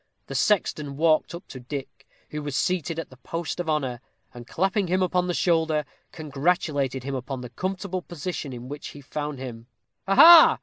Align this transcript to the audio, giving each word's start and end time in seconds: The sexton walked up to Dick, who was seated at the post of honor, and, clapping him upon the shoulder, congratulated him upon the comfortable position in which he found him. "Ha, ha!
The 0.25 0.33
sexton 0.33 0.97
walked 0.97 1.35
up 1.35 1.47
to 1.49 1.59
Dick, 1.59 2.07
who 2.31 2.41
was 2.41 2.55
seated 2.55 2.97
at 2.97 3.11
the 3.11 3.17
post 3.17 3.59
of 3.59 3.69
honor, 3.69 4.01
and, 4.33 4.47
clapping 4.47 4.87
him 4.87 5.03
upon 5.03 5.27
the 5.27 5.33
shoulder, 5.35 5.85
congratulated 6.11 7.03
him 7.03 7.13
upon 7.13 7.41
the 7.41 7.51
comfortable 7.51 8.01
position 8.01 8.51
in 8.51 8.67
which 8.67 8.87
he 8.87 9.01
found 9.01 9.37
him. 9.37 9.67
"Ha, 10.07 10.15
ha! 10.15 10.59